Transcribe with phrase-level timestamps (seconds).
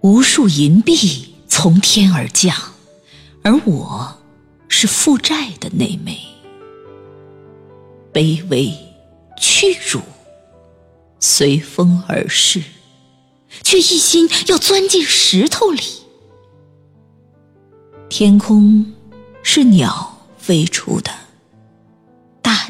[0.00, 2.54] 无数银币从天而降，
[3.42, 4.18] 而我
[4.68, 6.18] 是负债的那枚，
[8.12, 8.70] 卑微
[9.38, 10.00] 屈辱，
[11.18, 12.62] 随风而逝，
[13.62, 15.82] 却一心要钻进石头里。
[18.10, 18.92] 天空
[19.42, 21.10] 是鸟飞出的，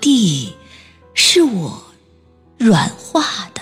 [0.00, 0.52] 地
[1.14, 1.82] 是我
[2.58, 3.60] 软化的。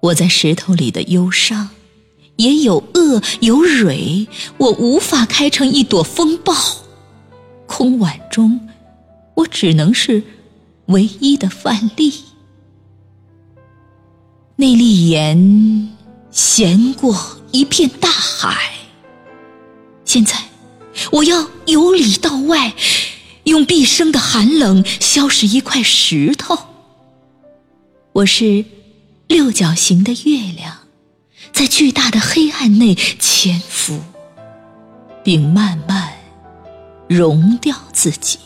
[0.00, 1.70] 我在石头里的忧伤，
[2.36, 6.54] 也有恶有蕊，我无法开成一朵风暴。
[7.66, 8.68] 空碗中，
[9.34, 10.22] 我只能是
[10.86, 12.12] 唯一的范例。
[14.54, 15.96] 那粒盐
[16.30, 18.72] 咸过一片大海。
[20.04, 20.36] 现在，
[21.10, 22.72] 我要由里到外，
[23.46, 26.58] 用毕生的寒冷消蚀一块石头。
[28.12, 28.64] 我是。
[29.28, 30.72] 六角形的月亮，
[31.52, 33.98] 在巨大的黑暗内潜伏，
[35.24, 36.12] 并慢慢
[37.08, 38.38] 融掉自己。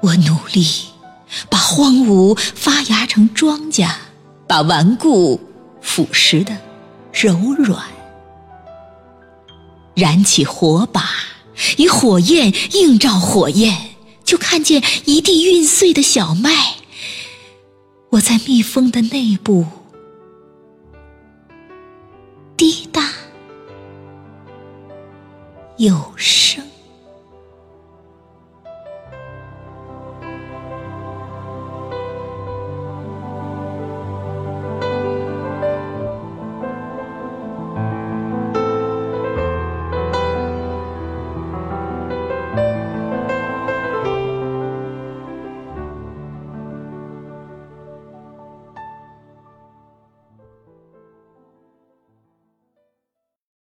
[0.00, 0.64] 我努力
[1.50, 3.90] 把荒芜发芽成庄稼，
[4.46, 5.40] 把顽固
[5.80, 6.56] 腐蚀的
[7.12, 7.82] 柔软。
[9.96, 11.02] 燃起火把，
[11.76, 13.90] 以火焰映照火焰，
[14.24, 16.76] 就看见一地运碎的小麦。
[18.10, 19.66] 我在蜜蜂的内部
[22.56, 23.12] 滴答
[25.76, 26.65] 有声。